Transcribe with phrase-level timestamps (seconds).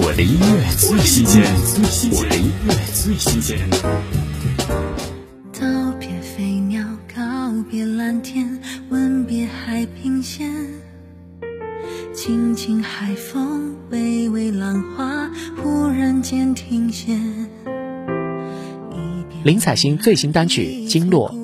[0.00, 1.42] 我的音乐最新鲜，
[2.12, 3.58] 我的音乐最新鲜。
[5.52, 10.48] 道别飞鸟，告别蓝天，吻别海平线。
[12.14, 15.28] 轻轻海风，微微浪花，
[15.60, 17.18] 忽然间停歇。
[19.42, 21.34] 林采欣最新单曲《经络》，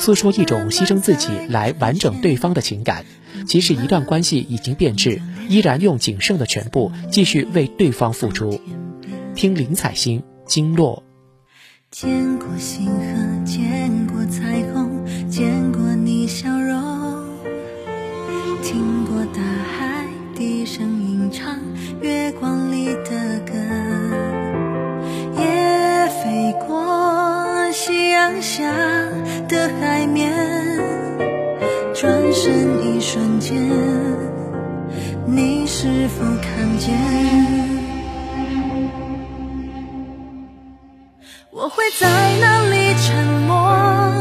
[0.00, 3.04] 诉说一种牺牲自己来完整对方的情感。
[3.46, 8.60] 即使一段关系已经变质，依然用仅剩的全部继续为对方付出。
[9.34, 11.02] 听林采欣《经络》。
[11.90, 17.26] 见过星河，见过彩虹，见过你笑容，
[18.62, 21.58] 听过大海低声吟唱
[22.00, 23.52] 月光里的歌，
[25.36, 28.72] 也飞过夕阳下
[29.48, 30.32] 的海面，
[31.92, 33.68] 转身一瞬间，
[35.82, 36.92] 是否看见？
[41.50, 42.06] 我会在
[42.38, 44.14] 哪里沉默？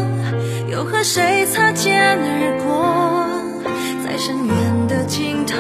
[0.72, 3.28] 又和谁擦肩而过？
[4.06, 5.58] 在深渊的尽头，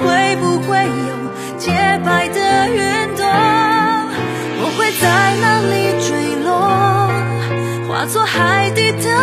[0.00, 1.12] 会不会有
[1.58, 1.72] 洁
[2.06, 3.26] 白的云朵？
[4.62, 5.04] 我会在
[5.42, 6.08] 哪里坠
[6.42, 6.48] 落？
[7.86, 9.13] 化作海底的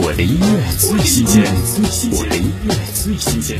[0.00, 1.42] 我的音乐最新鲜，
[2.12, 3.58] 我的音乐最新鲜。